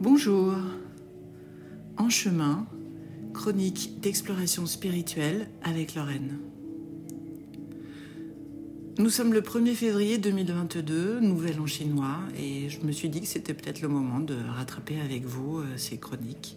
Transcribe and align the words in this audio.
Bonjour. 0.00 0.54
En 1.98 2.08
chemin, 2.08 2.66
chronique 3.34 4.00
d'exploration 4.00 4.64
spirituelle 4.64 5.50
avec 5.62 5.94
Lorraine. 5.94 6.38
Nous 8.96 9.10
sommes 9.10 9.34
le 9.34 9.42
1er 9.42 9.74
février 9.74 10.16
2022, 10.16 11.20
nouvel 11.20 11.60
an 11.60 11.66
chinois, 11.66 12.16
et 12.34 12.70
je 12.70 12.80
me 12.80 12.92
suis 12.92 13.10
dit 13.10 13.20
que 13.20 13.26
c'était 13.26 13.52
peut-être 13.52 13.82
le 13.82 13.88
moment 13.88 14.20
de 14.20 14.36
rattraper 14.56 14.98
avec 15.02 15.26
vous 15.26 15.58
euh, 15.58 15.66
ces 15.76 15.98
chroniques, 15.98 16.56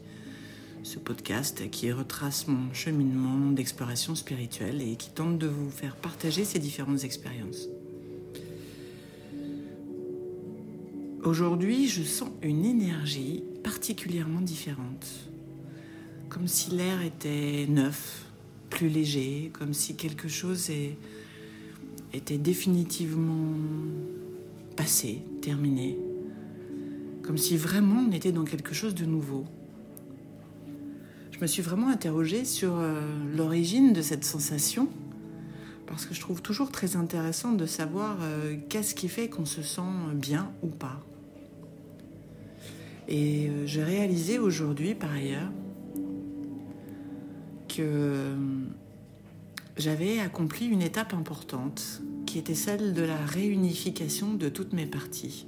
ce 0.84 0.98
podcast 0.98 1.70
qui 1.70 1.92
retrace 1.92 2.48
mon 2.48 2.74
cheminement 2.74 3.52
d'exploration 3.52 4.16
spirituelle 4.16 4.82
et 4.82 4.96
qui 4.96 5.10
tente 5.10 5.38
de 5.38 5.48
vous 5.48 5.70
faire 5.70 5.98
partager 5.98 6.46
ces 6.46 6.60
différentes 6.60 7.04
expériences. 7.04 7.68
Aujourd'hui, 11.24 11.88
je 11.88 12.04
sens 12.04 12.30
une 12.42 12.66
énergie 12.66 13.46
particulièrement 13.64 14.42
différente. 14.42 15.08
Comme 16.28 16.50
si 16.50 16.72
l'air 16.72 17.02
était 17.02 17.66
neuf, 17.70 18.26
plus 18.70 18.90
léger, 18.90 19.50
comme 19.54 19.74
si 19.74 19.96
quelque 19.96 20.28
chose 20.28 20.70
était 22.12 22.38
définitivement 22.38 23.56
passé, 24.76 25.22
terminé. 25.42 25.98
Comme 27.22 27.38
si 27.38 27.56
vraiment 27.56 28.04
on 28.10 28.12
était 28.12 28.34
dans 28.34 28.44
quelque 28.44 28.74
chose 28.74 28.94
de 28.94 29.06
nouveau. 29.06 29.46
Je 31.32 31.40
me 31.40 31.48
suis 31.48 31.62
vraiment 31.62 31.88
interrogée 31.88 32.44
sur 32.44 32.76
euh, 32.76 33.00
l'origine 33.34 33.94
de 33.94 34.02
cette 34.02 34.26
sensation 34.26 34.90
parce 35.88 36.06
que 36.06 36.14
je 36.14 36.20
trouve 36.20 36.42
toujours 36.42 36.70
très 36.70 36.98
intéressant 36.98 37.54
de 37.54 37.66
savoir 37.66 38.18
euh, 38.22 38.58
qu'est-ce 38.68 38.94
qui 38.94 39.08
fait 39.08 39.30
qu'on 39.30 39.46
se 39.46 39.62
sent 39.62 39.82
bien 40.16 40.52
ou 40.64 40.68
pas. 40.68 41.00
Et 43.08 43.50
euh, 43.50 43.66
j'ai 43.66 43.84
réalisé 43.84 44.40
aujourd'hui, 44.40 44.96
par 44.96 45.12
ailleurs, 45.12 45.52
que 47.68 47.82
euh, 47.82 48.36
j'avais 49.78 50.20
accompli 50.20 50.68
une 50.68 50.82
étape 50.82 51.14
importante, 51.14 52.02
qui 52.26 52.40
était 52.40 52.56
celle 52.56 52.94
de 52.94 53.04
la 53.04 53.18
réunification 53.18 54.34
de 54.34 54.50
toutes 54.50 54.74
mes 54.74 54.86
parties. 54.86 55.48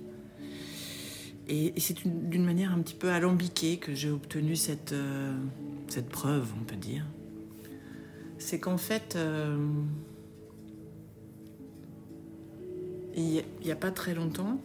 Et, 1.47 1.73
c'est 1.77 2.05
d'une 2.05 2.43
manière 2.43 2.73
un 2.73 2.79
petit 2.79 2.95
peu 2.95 3.09
alambiquée 3.09 3.77
que 3.77 3.93
j'ai 3.93 4.09
obtenu 4.09 4.55
cette, 4.55 4.93
euh, 4.93 5.37
cette 5.87 6.09
preuve, 6.09 6.51
on 6.59 6.63
peut 6.63 6.75
dire. 6.75 7.05
C'est 8.37 8.59
qu'en 8.59 8.77
fait, 8.77 9.17
il 13.15 13.43
n'y 13.63 13.71
a 13.71 13.75
pas 13.75 13.91
très 13.91 14.13
longtemps, 14.13 14.59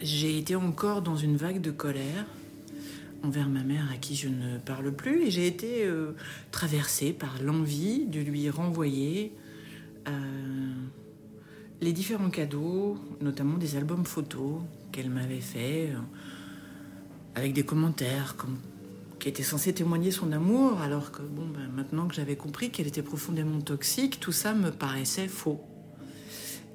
j'ai 0.00 0.38
été 0.38 0.56
encore 0.56 1.02
dans 1.02 1.16
une 1.16 1.36
vague 1.36 1.60
de 1.60 1.70
colère 1.70 2.26
envers 3.22 3.48
ma 3.48 3.62
mère 3.62 3.90
à 3.92 3.96
qui 3.96 4.14
je 4.14 4.28
ne 4.28 4.58
parle 4.58 4.92
plus 4.92 5.26
et 5.26 5.30
j'ai 5.30 5.46
été 5.46 5.84
euh, 5.84 6.12
traversée 6.50 7.12
par 7.12 7.42
l'envie 7.42 8.04
de 8.06 8.20
lui 8.20 8.50
renvoyer 8.50 9.32
euh, 10.08 10.10
les 11.80 11.92
différents 11.92 12.30
cadeaux, 12.30 12.98
notamment 13.20 13.58
des 13.58 13.76
albums 13.76 14.04
photos 14.04 14.60
qu'elle 14.92 15.10
m'avait 15.10 15.40
fait 15.40 15.90
euh, 15.90 15.98
avec 17.34 17.52
des 17.52 17.64
commentaires 17.64 18.36
comme, 18.36 18.58
qui 19.18 19.28
étaient 19.28 19.42
censés 19.42 19.72
témoigner 19.72 20.10
son 20.10 20.32
amour 20.32 20.80
alors 20.80 21.10
que 21.10 21.22
bon, 21.22 21.46
ben, 21.46 21.68
maintenant 21.74 22.06
que 22.06 22.14
j'avais 22.14 22.36
compris 22.36 22.70
qu'elle 22.70 22.86
était 22.86 23.02
profondément 23.02 23.60
toxique, 23.60 24.20
tout 24.20 24.32
ça 24.32 24.54
me 24.54 24.70
paraissait 24.70 25.28
faux. 25.28 25.60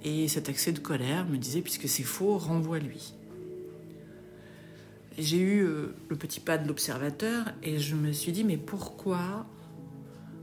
Et 0.04 0.28
cet 0.28 0.50
accès 0.50 0.72
de 0.72 0.80
colère 0.80 1.28
me 1.28 1.38
disait, 1.38 1.62
puisque 1.62 1.88
c'est 1.88 2.04
faux, 2.04 2.38
renvoie-lui. 2.38 3.14
J'ai 5.18 5.40
eu 5.40 5.64
euh, 5.64 5.94
le 6.10 6.16
petit 6.16 6.40
pas 6.40 6.58
de 6.58 6.68
l'observateur 6.68 7.46
et 7.62 7.78
je 7.78 7.96
me 7.96 8.12
suis 8.12 8.32
dit, 8.32 8.44
mais 8.44 8.58
pourquoi, 8.58 9.46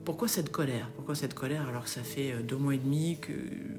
pourquoi 0.05 0.28
cette 0.28 0.50
colère? 0.50 0.91
Pourquoi 0.94 1.15
cette 1.15 1.34
colère 1.34 1.66
alors 1.69 1.84
que 1.84 1.91
ça 1.91 2.03
fait 2.03 2.33
euh, 2.33 2.43
deux 2.43 2.56
mois 2.56 2.75
et 2.75 2.78
demi 2.78 3.19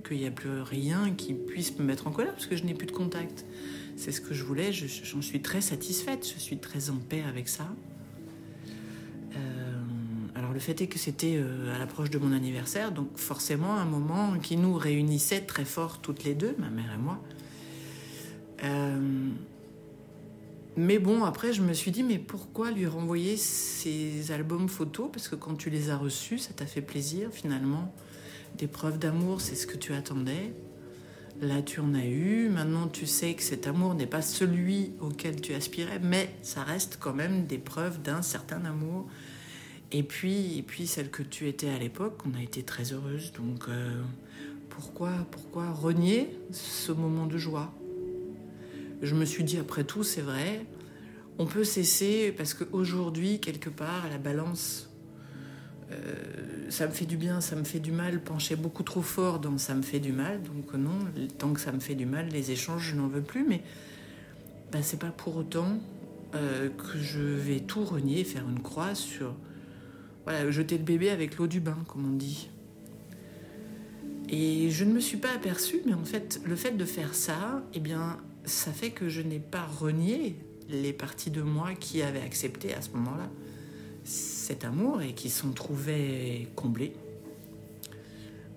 qu'il 0.06 0.18
n'y 0.18 0.26
a 0.26 0.32
plus 0.32 0.62
rien 0.62 1.14
qui 1.16 1.34
puisse 1.34 1.78
me 1.78 1.86
mettre 1.86 2.08
en 2.08 2.12
colère 2.12 2.34
parce 2.34 2.48
que 2.48 2.58
je 2.58 2.64
n'ai 2.64 2.74
plus 2.74 2.88
de 2.88 2.92
contact? 2.92 3.46
C'est 3.96 4.12
ce 4.12 4.20
que 4.20 4.34
je 4.34 4.44
voulais, 4.44 4.72
j'en 4.74 5.22
suis 5.22 5.42
très 5.42 5.62
satisfaite, 5.62 6.28
je 6.34 6.40
suis 6.40 6.58
très 6.58 6.90
en 6.90 6.98
paix 6.98 7.24
avec 7.28 7.48
ça. 7.48 7.68
Le 10.60 10.66
fait 10.66 10.82
est 10.82 10.88
que 10.88 11.00
c'était 11.00 11.38
euh, 11.38 11.74
à 11.74 11.80
l'approche 11.80 12.10
de 12.10 12.18
mon 12.18 12.34
anniversaire, 12.34 12.92
donc 12.92 13.16
forcément 13.16 13.76
un 13.76 13.86
moment 13.86 14.38
qui 14.40 14.58
nous 14.58 14.74
réunissait 14.74 15.40
très 15.40 15.64
fort 15.64 16.00
toutes 16.02 16.26
les 16.26 16.36
deux, 16.36 16.54
ma 16.58 16.70
mère 16.70 16.92
et 16.94 16.98
moi. 16.98 17.24
Euh, 18.66 19.30
mais 20.76 21.00
bon, 21.00 21.24
après 21.24 21.54
je 21.54 21.62
me 21.62 21.72
suis 21.72 21.92
dit, 21.92 22.04
mais 22.04 22.18
pourquoi 22.18 22.72
lui 22.72 22.88
renvoyer 22.88 23.38
ces 23.38 24.34
albums 24.34 24.68
photos? 24.68 25.10
Parce 25.14 25.30
que 25.30 25.36
quand 25.36 25.56
tu 25.56 25.70
les 25.70 25.92
as 25.92 25.98
reçus, 25.98 26.40
ça 26.40 26.52
t'a 26.54 26.66
fait 26.66 26.82
plaisir 26.82 27.30
finalement. 27.32 27.96
Des 28.58 28.68
preuves 28.68 29.00
d'amour, 29.00 29.40
c'est 29.40 29.56
ce 29.56 29.66
que 29.66 29.78
tu 29.78 29.94
attendais. 29.94 30.52
Là, 31.40 31.62
tu 31.62 31.80
en 31.80 31.94
as 31.94 32.06
eu. 32.06 32.50
Maintenant, 32.50 32.90
tu 32.90 33.06
sais 33.06 33.34
que 33.34 33.44
cet 33.44 33.66
amour 33.66 33.94
n'est 33.94 34.08
pas 34.08 34.22
celui 34.22 34.92
auquel 35.00 35.40
tu 35.40 35.54
aspirais, 35.54 36.00
mais 36.04 36.30
ça 36.42 36.64
reste 36.64 36.98
quand 37.00 37.14
même 37.14 37.46
des 37.46 37.60
preuves 37.60 38.02
d'un 38.02 38.22
certain 38.22 38.66
amour 38.66 39.08
et 39.92 40.04
puis, 40.04 40.58
et 40.58 40.62
puis 40.62 40.88
celle 40.88 41.10
que 41.10 41.24
tu 41.24 41.48
étais 41.48 41.70
à 41.70 41.80
l'époque, 41.80 42.20
on 42.26 42.38
a 42.38 42.42
été 42.42 42.64
très 42.64 42.94
heureuse. 42.94 43.34
Donc 43.34 43.68
euh, 43.68 44.02
pourquoi, 44.70 45.12
pourquoi 45.32 45.72
renier 45.72 46.30
ce 46.52 46.92
moment 46.92 47.26
de 47.26 47.38
joie? 47.38 47.74
Je 49.02 49.16
me 49.16 49.26
suis 49.26 49.44
dit, 49.44 49.58
après 49.58 49.84
tout, 49.84 50.04
c'est 50.04 50.22
vrai, 50.22 50.66
on 51.38 51.46
peut 51.46 51.64
cesser 51.64 52.34
parce 52.38 52.54
qu'aujourd'hui, 52.54 53.40
quelque 53.40 53.70
part, 53.70 54.08
la 54.10 54.18
balance, 54.18 54.90
euh, 55.92 56.70
ça 56.70 56.86
me 56.86 56.92
fait 56.92 57.06
du 57.06 57.18
bien, 57.18 57.42
ça 57.42 57.56
me 57.56 57.64
fait 57.64 57.80
du 57.80 57.92
mal, 57.92 58.22
pencher 58.22 58.56
beaucoup 58.56 58.84
trop 58.84 59.02
fort 59.02 59.40
dans 59.40 59.58
ça 59.58 59.74
me 59.74 59.82
fait 59.82 60.00
du 60.00 60.12
mal. 60.12 60.44
Donc 60.44 60.74
non, 60.74 61.00
tant 61.38 61.54
que 61.54 61.62
ça 61.62 61.72
me 61.72 61.80
fait 61.80 61.96
du 61.96 62.06
mal, 62.06 62.28
les 62.28 62.52
échanges, 62.52 62.90
je 62.92 62.96
n'en 62.96 63.08
veux 63.08 63.22
plus. 63.22 63.46
Mais 63.48 63.64
ben, 64.72 64.84
c'est 64.84 65.00
pas 65.00 65.12
pour 65.12 65.38
autant 65.38 65.80
euh, 66.36 66.70
que 66.70 67.00
je 67.00 67.22
vais 67.22 67.62
tout 67.62 67.84
renier, 67.84 68.24
faire 68.24 68.48
une 68.48 68.62
croix 68.62 68.94
sur 68.94 69.34
jeter 70.50 70.78
le 70.78 70.84
bébé 70.84 71.10
avec 71.10 71.38
l'eau 71.38 71.48
du 71.48 71.60
bain, 71.60 71.78
comme 71.88 72.06
on 72.12 72.16
dit. 72.16 72.50
Et 74.30 74.70
je 74.70 74.86
ne 74.86 74.94
me 74.94 75.00
suis 75.00 75.18
pas 75.18 75.32
aperçue, 75.34 75.82
mais 75.86 75.94
en 75.94 76.06
fait, 76.06 76.40
le 76.46 76.56
fait 76.56 76.72
de 76.72 76.86
faire 76.86 77.16
ça, 77.16 77.64
eh 77.74 77.80
bien, 77.80 78.20
ça 78.46 78.72
fait 78.72 78.92
que 78.92 79.10
je 79.10 79.22
n'ai 79.22 79.40
pas 79.40 79.66
renié 79.66 80.36
les 80.70 80.94
parties 80.94 81.32
de 81.32 81.42
moi 81.42 81.74
qui 81.74 82.02
avaient 82.02 82.22
accepté 82.22 82.74
à 82.74 82.82
ce 82.82 82.92
moment-là 82.92 83.30
cet 84.04 84.66
amour 84.66 85.02
et 85.02 85.14
qui 85.14 85.30
sont 85.30 85.52
trouvées 85.52 86.48
comblées, 86.56 86.94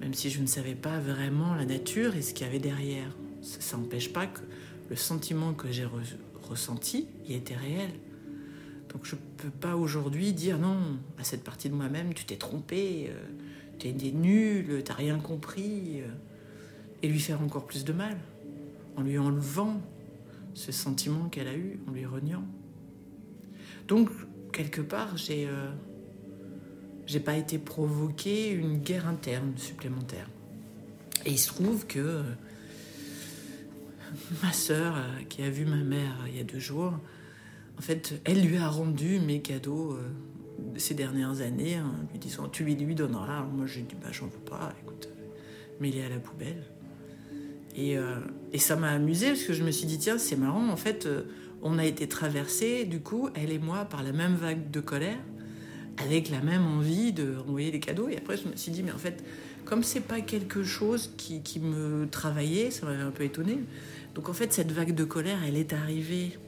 même 0.01 0.15
si 0.15 0.31
je 0.31 0.41
ne 0.41 0.47
savais 0.47 0.75
pas 0.75 0.99
vraiment 0.99 1.55
la 1.55 1.65
nature 1.65 2.17
et 2.17 2.23
ce 2.23 2.33
qu'il 2.33 2.47
y 2.47 2.49
avait 2.49 2.59
derrière. 2.59 3.17
Ça 3.43 3.77
n'empêche 3.77 4.13
pas 4.13 4.27
que 4.27 4.41
le 4.89 4.97
sentiment 4.97 5.53
que 5.53 5.71
j'ai 5.71 5.87
ressenti 6.49 7.09
y 7.27 7.35
était 7.35 7.57
réel. 7.57 7.91
Donc 8.93 9.05
je 9.05 9.15
ne 9.15 9.21
peux 9.39 9.51
pas 9.51 9.77
aujourd'hui 9.77 10.33
dire 10.33 10.59
non 10.59 10.99
à 11.19 11.25
cette 11.25 11.45
partie 11.45 11.69
de 11.69 11.75
moi-même, 11.75 12.13
tu 12.15 12.25
t'es 12.25 12.37
trompé, 12.37 13.09
euh, 13.09 13.23
tu 13.79 13.89
es 13.89 14.13
nul, 14.13 14.83
tu 14.85 14.91
n'as 14.91 14.97
rien 14.97 15.19
compris, 15.19 16.03
euh, 16.03 16.09
et 17.03 17.09
lui 17.09 17.19
faire 17.19 17.43
encore 17.43 17.67
plus 17.67 17.85
de 17.85 17.93
mal, 17.93 18.17
en 18.97 19.03
lui 19.03 19.19
enlevant 19.19 19.81
ce 20.55 20.73
sentiment 20.73 21.29
qu'elle 21.29 21.49
a 21.49 21.57
eu, 21.57 21.81
en 21.89 21.93
lui 21.93 22.05
reniant. 22.05 22.45
Donc, 23.89 24.11
quelque 24.53 24.83
part, 24.83 25.17
j'ai 25.17 25.49
euh, 25.49 27.19
pas 27.25 27.37
été 27.37 27.59
provoqué 27.59 28.51
une 28.51 28.79
guerre 28.79 29.09
interne 29.09 29.55
supplémentaire. 29.57 30.29
Et 31.25 31.31
il 31.31 31.39
se 31.39 31.49
trouve 31.49 31.87
que 31.87 32.23
ma 34.43 34.53
sœur, 34.53 34.95
qui 35.29 35.43
a 35.43 35.51
vu 35.51 35.65
ma 35.65 35.83
mère 35.83 36.15
il 36.29 36.37
y 36.37 36.41
a 36.41 36.45
deux 36.45 36.59
jours, 36.59 36.99
en 37.79 37.83
fait, 37.83 38.21
elle 38.25 38.43
lui 38.43 38.59
a 38.59 38.69
rendu 38.69 39.19
mes 39.21 39.41
cadeaux 39.41 39.93
euh, 39.93 40.03
ces 40.77 40.95
dernières 40.95 41.41
années, 41.41 41.77
hein, 41.77 41.93
lui 42.13 42.19
disant 42.19 42.49
Tu 42.49 42.65
lui, 42.65 42.75
lui 42.75 42.95
donneras. 42.95 43.45
Moi, 43.45 43.67
j'ai 43.67 43.83
dit 43.83 43.97
Bah, 44.01 44.09
j'en 44.13 44.27
veux 44.27 44.39
pas, 44.39 44.73
écoute, 44.83 45.09
mets-les 45.81 46.03
à 46.03 46.09
la 46.09 46.19
poubelle. 46.19 46.65
Et, 47.75 47.97
euh, 47.97 48.17
et 48.53 48.59
ça 48.59 48.77
m'a 48.77 48.91
amusé 48.91 49.29
parce 49.29 49.45
que 49.45 49.53
je 49.53 49.65
me 49.65 49.71
suis 49.71 49.87
dit 49.87 49.99
Tiens, 49.99 50.19
c'est 50.19 50.37
marrant, 50.37 50.69
en 50.69 50.77
fait, 50.77 51.07
euh, 51.07 51.23
on 51.63 51.79
a 51.79 51.85
été 51.85 52.09
traversés, 52.09 52.85
du 52.85 53.01
coup, 53.01 53.31
elle 53.35 53.51
et 53.51 53.59
moi, 53.59 53.85
par 53.85 54.03
la 54.03 54.13
même 54.13 54.35
vague 54.35 54.71
de 54.71 54.81
colère, 54.81 55.19
avec 55.97 56.31
la 56.31 56.41
même 56.41 56.67
envie 56.67 57.13
de 57.13 57.37
renvoyer 57.37 57.71
des 57.71 57.81
cadeaux. 57.81 58.09
Et 58.09 58.17
après, 58.17 58.37
je 58.37 58.49
me 58.49 58.57
suis 58.57 58.73
dit 58.73 58.83
Mais 58.83 58.93
en 58.93 58.99
fait, 58.99 59.25
comme 59.65 59.83
c'est 59.83 60.01
pas 60.01 60.21
quelque 60.21 60.63
chose 60.63 61.13
qui, 61.17 61.43
qui 61.43 61.61
me 61.61 62.07
travaillait, 62.09 62.71
ça 62.71 62.87
m'avait 62.87 63.03
un 63.03 63.11
peu 63.11 63.25
étonné. 63.25 63.59
Donc 64.15 64.29
en 64.29 64.33
fait, 64.33 64.53
cette 64.53 64.73
vague 64.73 64.95
de 64.95 65.05
colère, 65.05 65.39
elle 65.47 65.57
est 65.57 65.73
arrivée 65.73 66.39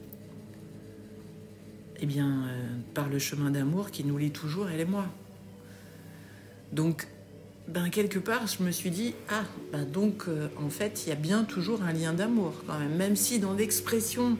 eh 1.99 2.05
bien, 2.05 2.27
euh, 2.27 2.67
par 2.93 3.09
le 3.09 3.19
chemin 3.19 3.51
d'amour 3.51 3.91
qui 3.91 4.03
nous 4.03 4.17
lie 4.17 4.31
toujours, 4.31 4.69
elle 4.69 4.81
et 4.81 4.85
moi. 4.85 5.05
Donc, 6.71 7.07
ben, 7.67 7.89
quelque 7.89 8.19
part, 8.19 8.47
je 8.47 8.63
me 8.63 8.71
suis 8.71 8.91
dit, 8.91 9.13
ah, 9.29 9.43
ben, 9.71 9.85
donc, 9.85 10.25
euh, 10.27 10.47
en 10.57 10.69
fait, 10.69 11.03
il 11.05 11.09
y 11.09 11.11
a 11.11 11.15
bien 11.15 11.43
toujours 11.43 11.81
un 11.83 11.93
lien 11.93 12.13
d'amour, 12.13 12.53
quand 12.67 12.77
même. 12.77 12.95
Même 12.95 13.15
si 13.15 13.39
dans 13.39 13.53
l'expression 13.53 14.37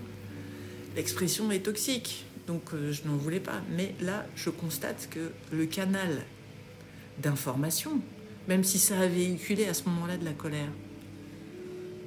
l'expression 0.96 1.52
est 1.52 1.60
toxique, 1.60 2.26
donc 2.48 2.74
euh, 2.74 2.92
je 2.92 3.08
n'en 3.08 3.18
voulais 3.18 3.40
pas. 3.40 3.62
Mais 3.76 3.94
là, 4.02 4.26
je 4.36 4.50
constate 4.50 5.10
que 5.10 5.32
le 5.52 5.66
canal 5.66 6.22
d'information, 7.22 8.00
même 8.48 8.64
si 8.64 8.80
ça 8.80 9.00
a 9.00 9.08
véhiculé 9.08 9.66
à 9.66 9.74
ce 9.74 9.84
moment-là 9.90 10.18
de 10.18 10.26
la 10.26 10.34
colère, 10.34 10.72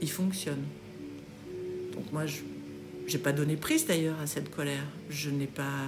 il 0.01 0.11
fonctionne. 0.11 0.63
Donc 1.95 2.13
moi, 2.13 2.27
je 2.27 2.39
n'ai 3.17 3.23
pas 3.23 3.33
donné 3.33 3.57
prise 3.57 3.87
d'ailleurs 3.87 4.19
à 4.21 4.27
cette 4.27 4.51
colère. 4.51 4.85
Je 5.09 5.31
n'ai 5.31 5.47
pas 5.47 5.85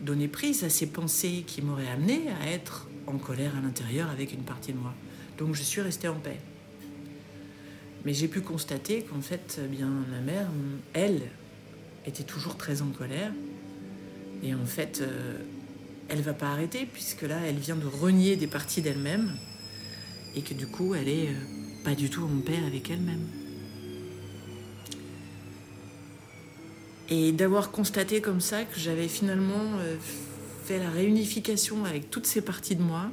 donné 0.00 0.28
prise 0.28 0.64
à 0.64 0.70
ces 0.70 0.86
pensées 0.86 1.44
qui 1.46 1.62
m'auraient 1.62 1.90
amené 1.90 2.22
à 2.42 2.50
être 2.50 2.88
en 3.06 3.18
colère 3.18 3.56
à 3.56 3.60
l'intérieur 3.60 4.08
avec 4.10 4.32
une 4.32 4.42
partie 4.42 4.72
de 4.72 4.78
moi. 4.78 4.94
Donc 5.38 5.54
je 5.54 5.62
suis 5.62 5.80
restée 5.80 6.08
en 6.08 6.14
paix. 6.14 6.38
Mais 8.04 8.14
j'ai 8.14 8.28
pu 8.28 8.40
constater 8.40 9.02
qu'en 9.02 9.20
fait, 9.20 9.60
bien, 9.70 9.90
ma 10.10 10.20
mère, 10.20 10.48
elle, 10.94 11.20
était 12.06 12.22
toujours 12.22 12.56
très 12.56 12.80
en 12.80 12.88
colère. 12.88 13.32
Et 14.42 14.54
en 14.54 14.64
fait, 14.64 15.00
euh, 15.02 15.36
elle 16.08 16.22
va 16.22 16.32
pas 16.32 16.50
arrêter, 16.50 16.88
puisque 16.90 17.22
là, 17.22 17.36
elle 17.46 17.58
vient 17.58 17.76
de 17.76 17.86
renier 17.86 18.36
des 18.36 18.46
parties 18.46 18.80
d'elle-même. 18.80 19.36
Et 20.34 20.40
que 20.40 20.54
du 20.54 20.66
coup, 20.66 20.94
elle 20.94 21.08
est 21.08 21.28
euh, 21.28 21.84
pas 21.84 21.94
du 21.94 22.08
tout 22.08 22.22
en 22.22 22.40
paix 22.40 22.58
avec 22.66 22.90
elle-même. 22.90 23.26
Et 27.10 27.32
d'avoir 27.32 27.72
constaté 27.72 28.20
comme 28.20 28.40
ça 28.40 28.64
que 28.64 28.78
j'avais 28.78 29.08
finalement 29.08 29.78
euh, 29.80 29.96
fait 30.64 30.78
la 30.78 30.88
réunification 30.88 31.84
avec 31.84 32.08
toutes 32.08 32.26
ces 32.26 32.40
parties 32.40 32.76
de 32.76 32.82
moi, 32.82 33.10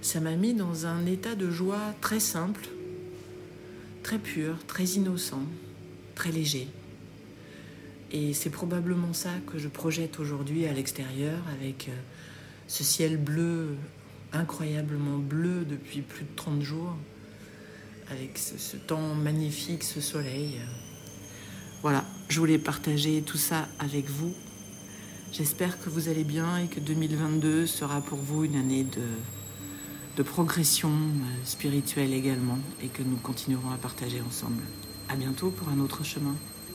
ça 0.00 0.18
m'a 0.20 0.34
mis 0.34 0.54
dans 0.54 0.86
un 0.86 1.04
état 1.04 1.34
de 1.34 1.50
joie 1.50 1.94
très 2.00 2.20
simple, 2.20 2.66
très 4.02 4.18
pur, 4.18 4.56
très 4.66 4.84
innocent, 4.84 5.42
très 6.14 6.32
léger. 6.32 6.68
Et 8.12 8.32
c'est 8.32 8.50
probablement 8.50 9.12
ça 9.12 9.30
que 9.46 9.58
je 9.58 9.68
projette 9.68 10.18
aujourd'hui 10.18 10.66
à 10.66 10.72
l'extérieur 10.72 11.42
avec 11.58 11.88
euh, 11.88 11.92
ce 12.66 12.82
ciel 12.82 13.18
bleu, 13.18 13.76
incroyablement 14.32 15.18
bleu 15.18 15.66
depuis 15.68 16.00
plus 16.00 16.24
de 16.24 16.34
30 16.34 16.62
jours, 16.62 16.96
avec 18.10 18.38
ce, 18.38 18.56
ce 18.56 18.78
temps 18.78 19.14
magnifique, 19.14 19.82
ce 19.82 20.00
soleil. 20.00 20.60
Voilà, 21.84 22.02
je 22.30 22.40
voulais 22.40 22.56
partager 22.56 23.20
tout 23.20 23.36
ça 23.36 23.68
avec 23.78 24.08
vous. 24.08 24.32
J'espère 25.32 25.78
que 25.78 25.90
vous 25.90 26.08
allez 26.08 26.24
bien 26.24 26.56
et 26.56 26.66
que 26.66 26.80
2022 26.80 27.66
sera 27.66 28.00
pour 28.00 28.16
vous 28.16 28.44
une 28.44 28.56
année 28.56 28.86
de, 30.16 30.22
progression 30.22 30.88
euh, 30.88 31.44
spirituelle 31.44 32.14
également 32.14 32.58
et 32.82 32.86
que 32.86 33.02
nous 33.02 33.16
continuerons 33.16 33.70
à 33.70 33.76
partager 33.76 34.22
ensemble. 34.26 34.62
À 35.10 35.16
bientôt 35.16 35.50
pour 35.50 35.68
un 35.68 35.78
autre 35.78 36.04
chemin. 36.04 36.34